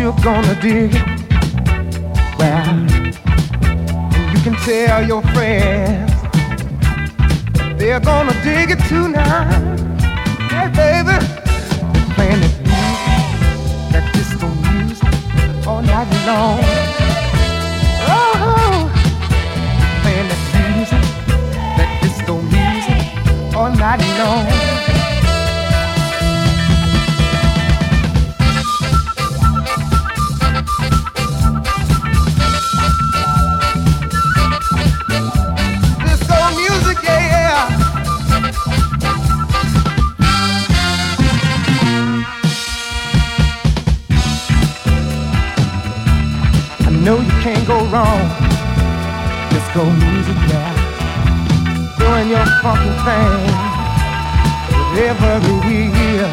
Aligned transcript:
you're 0.00 0.16
gonna 0.22 0.54
dig 0.62 0.94
it. 0.94 1.04
Well, 2.38 2.80
you 4.32 4.40
can 4.44 4.54
tell 4.64 5.06
your 5.06 5.22
friends 5.34 6.10
they're 7.78 8.00
gonna 8.00 8.32
dig 8.42 8.70
it 8.70 8.80
tonight. 8.88 9.78
Hey, 10.50 10.68
baby, 10.68 11.16
they're 11.92 12.08
playing 12.16 12.40
that 12.40 12.56
music, 12.64 13.12
that 13.92 14.06
disco 14.14 14.48
music 14.72 15.66
all 15.66 15.82
night 15.82 16.10
long. 16.26 16.60
Oh, 18.08 18.90
playing 20.00 20.28
that 20.32 20.42
music, 20.56 21.04
that 21.76 21.90
disco 22.00 22.40
music 22.40 23.54
all 23.54 23.70
night 23.70 24.00
long. 24.18 24.79
wrong. 47.90 48.22
Disco 49.50 49.84
music, 49.84 50.36
yeah. 50.48 50.70
Doing 51.98 52.28
your 52.30 52.46
funky 52.62 52.92
thing. 53.06 53.70
Whatever 54.90 55.50
we 55.66 55.90
hear. 55.96 56.28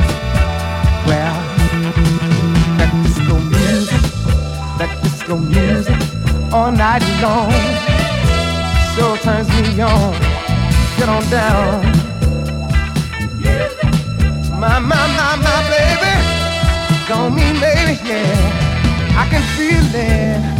Well, 1.07 1.37
that 2.77 2.91
disco 3.03 3.35
music, 3.39 4.01
that 4.77 4.91
disco 5.01 5.37
music 5.37 5.97
all 6.53 6.71
night 6.71 7.03
long. 7.21 7.51
Sure 8.93 9.17
turns 9.17 9.49
me 9.49 9.81
on. 9.81 10.13
Get 10.97 11.09
on 11.09 11.23
down. 11.29 11.81
My, 14.59 14.79
my, 14.79 15.03
my, 15.17 15.35
my, 15.45 15.57
baby. 15.69 16.13
call 17.07 17.29
me, 17.29 17.53
baby, 17.59 17.99
yeah. 18.03 19.17
I 19.21 19.27
can 19.29 19.43
feel 19.55 19.95
it 19.95 20.56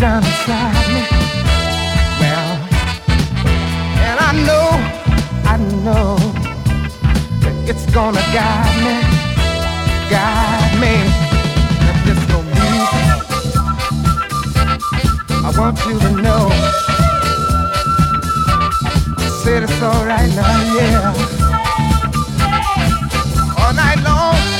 down 0.00 0.24
inside 0.24 0.88
me. 0.94 1.02
Well, 2.20 2.52
and 4.08 4.18
I 4.18 4.32
know, 4.48 4.66
I 5.44 5.56
know 5.84 6.16
that 7.42 7.54
it's 7.68 7.84
gonna 7.92 8.24
guide 8.32 8.76
me, 8.80 8.94
guide 10.08 10.74
me. 10.80 10.94
That 11.84 11.96
this 12.06 12.20
no 12.30 12.38
music, 12.48 13.04
I 15.44 15.48
want 15.58 15.76
you 15.84 15.98
to 16.00 16.10
know. 16.22 16.48
I 19.18 19.20
said 19.44 19.60
it's 19.64 19.82
alright 19.82 20.30
now, 20.34 20.62
yeah. 20.76 21.12
All 23.58 23.72
night 23.74 24.00
long. 24.02 24.59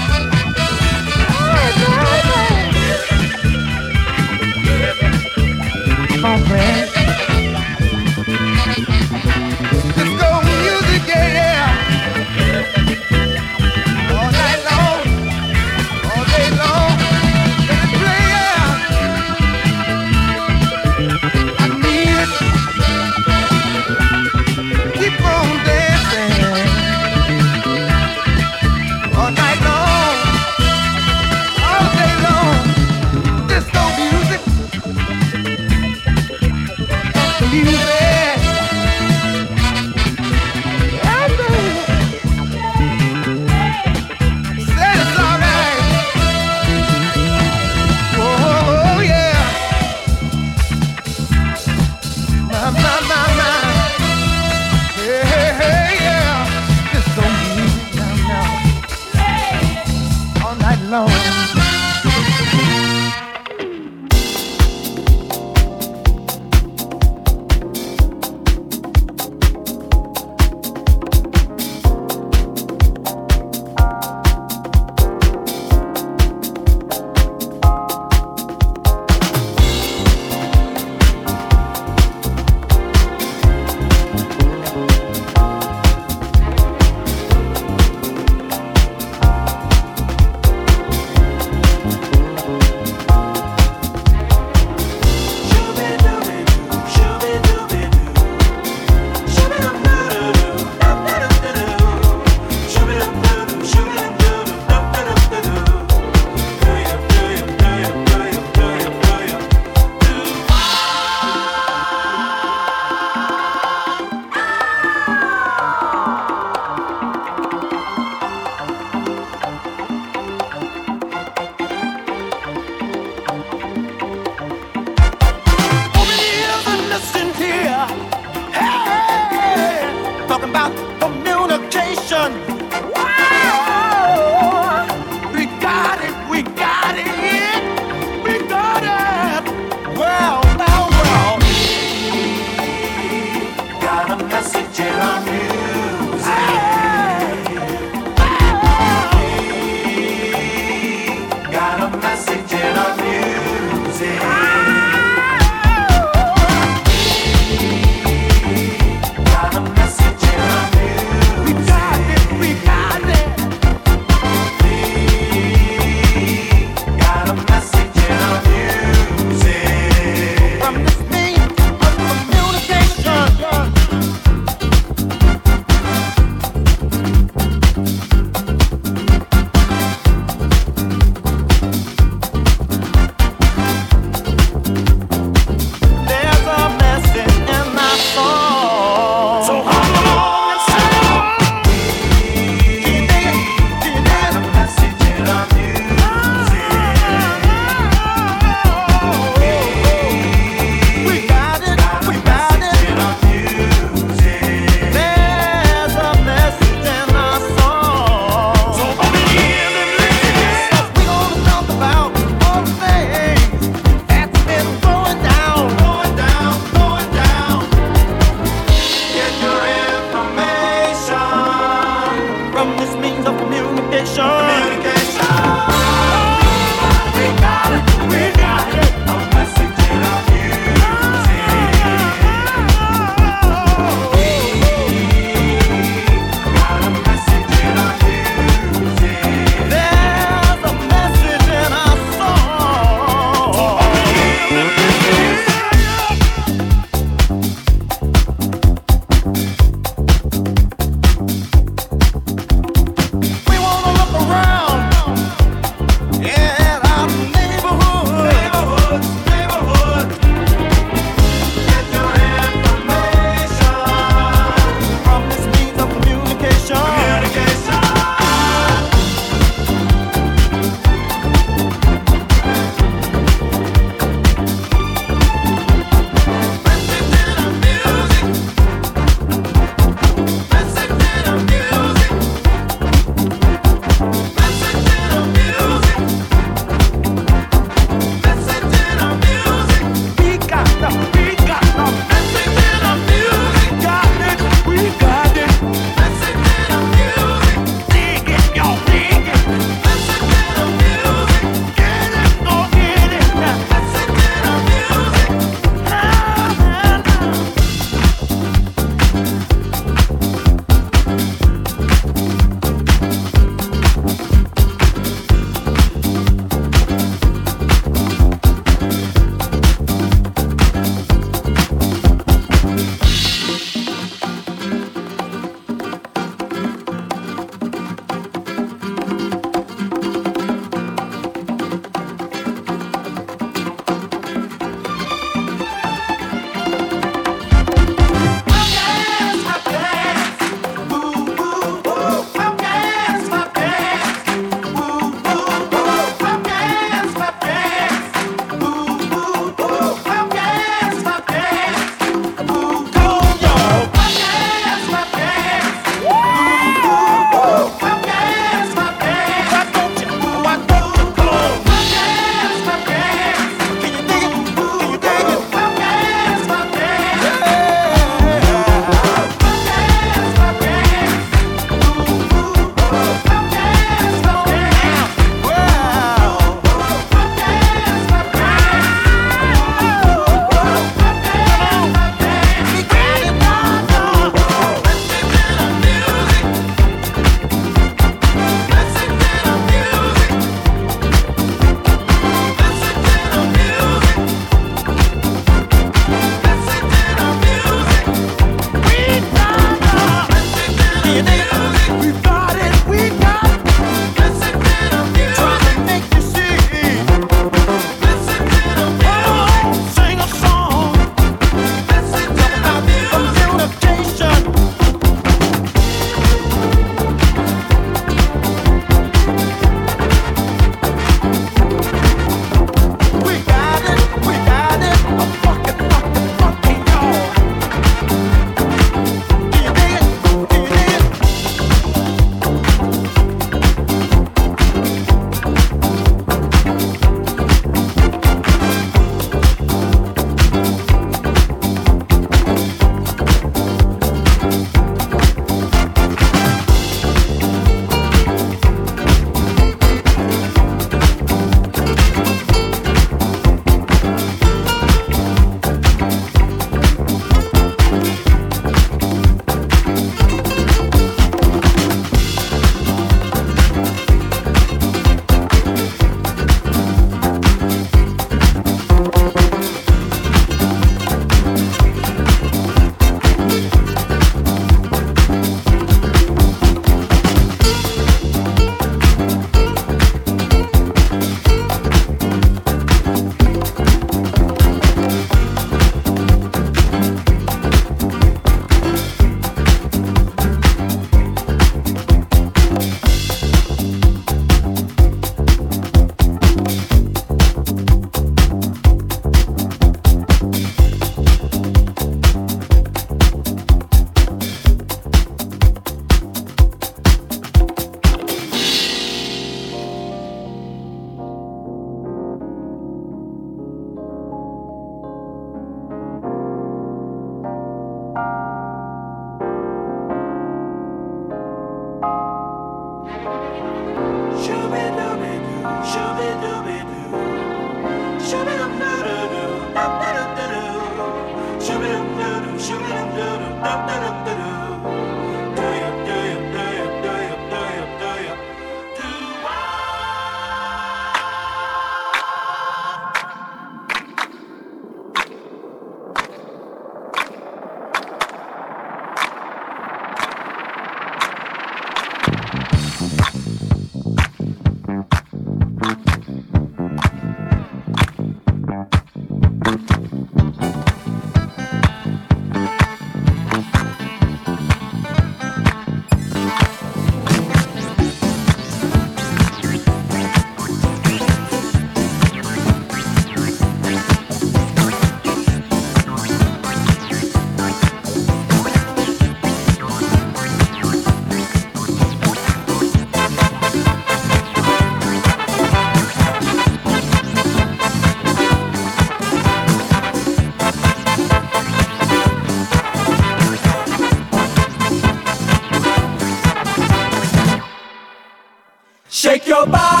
Shake 599.63 600.00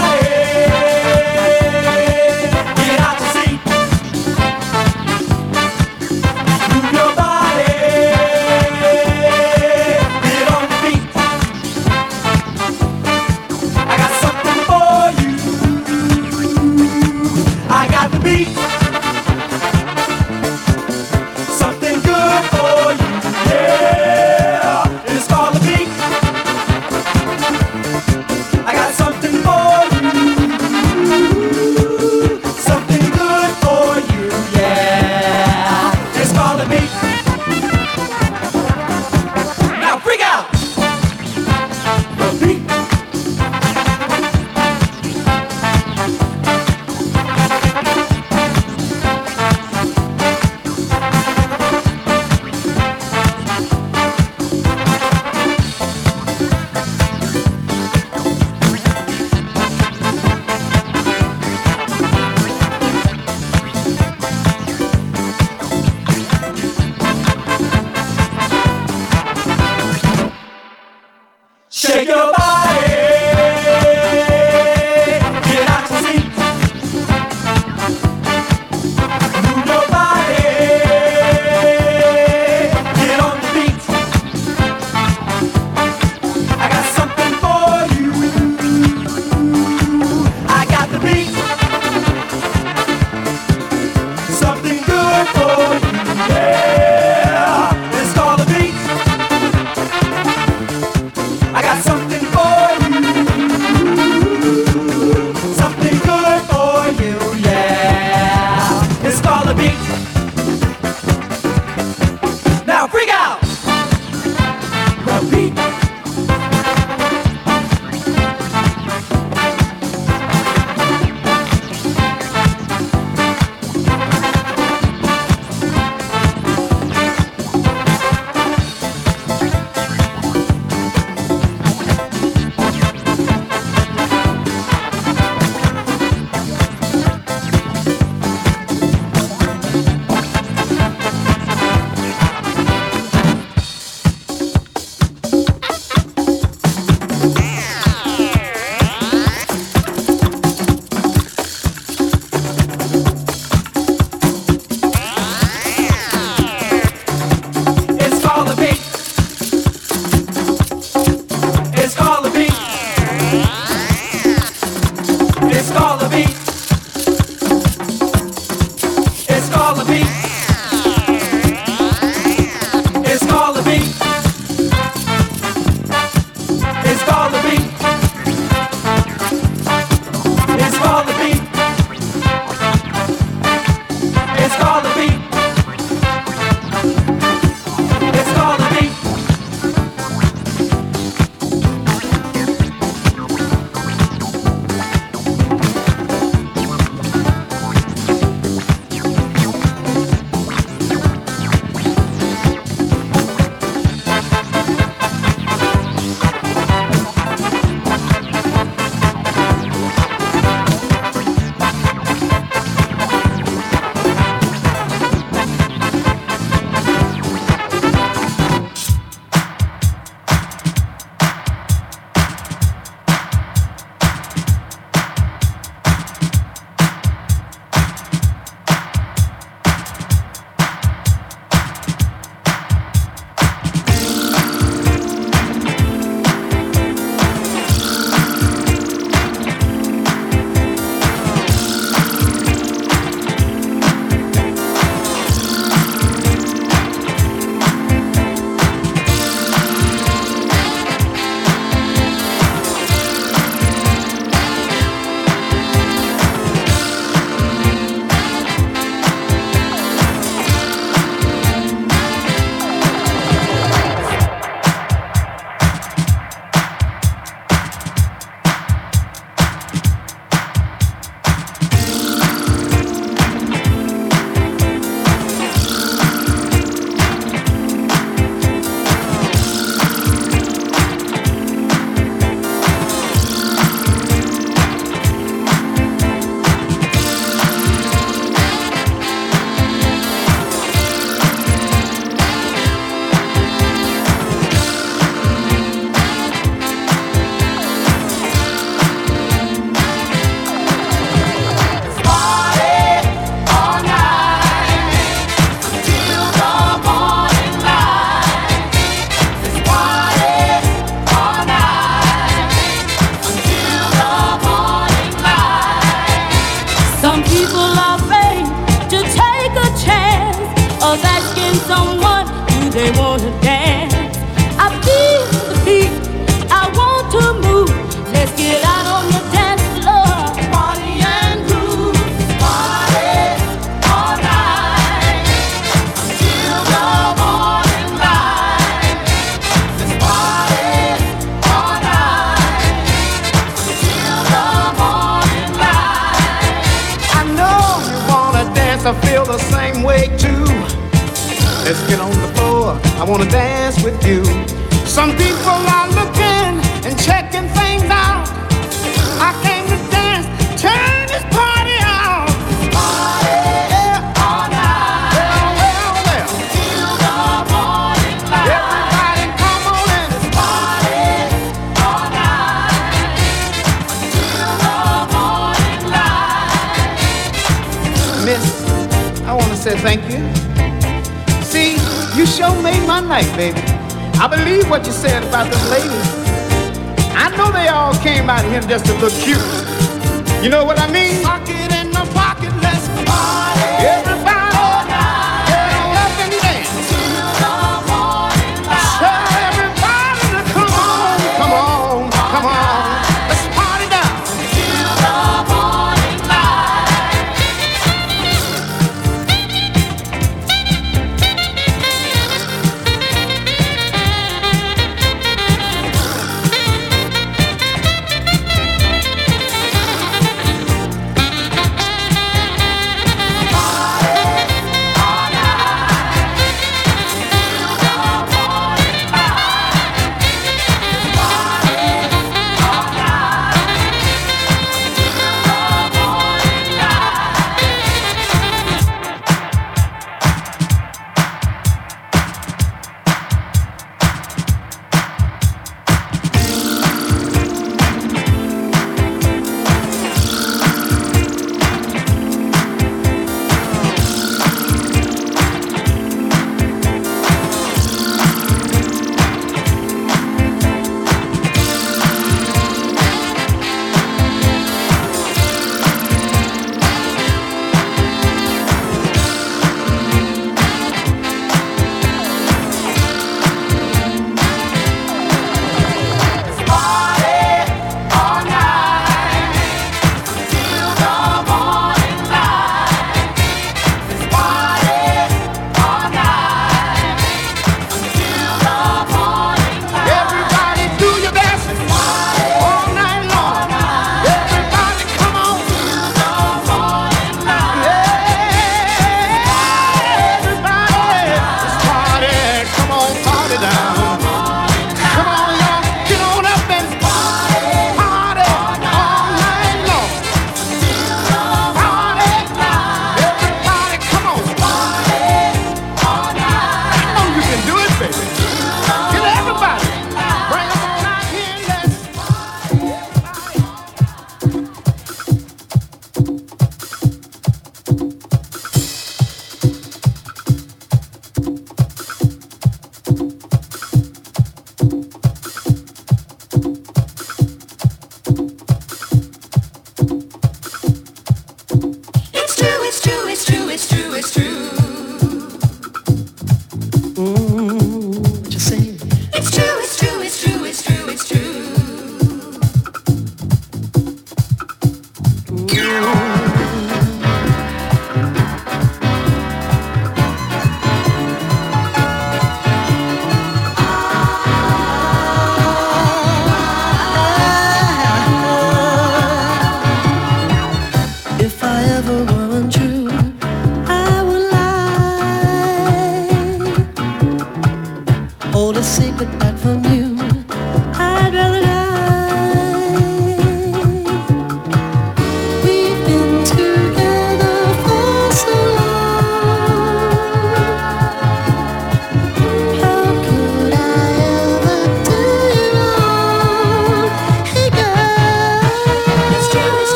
it's 543.83 543.89
true, 543.89 544.13
it's 544.13 544.31
true, 544.31 544.80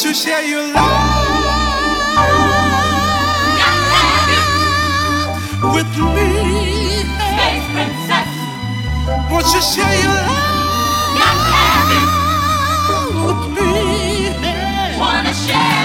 To 0.00 0.14
share 0.14 0.42
your 0.46 0.62
love 0.72 0.80
with 5.74 5.92
me. 6.14 7.04
Space 7.04 7.66
princess. 7.74 8.30
Won't 9.30 9.46
you 9.52 9.60
share 9.60 9.96
your 10.00 10.20
love 12.88 13.14
with 13.26 13.42
me? 13.58 13.70
Wanna 14.98 15.34
share? 15.34 15.79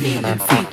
Just 0.00 0.48
feel 0.48 0.69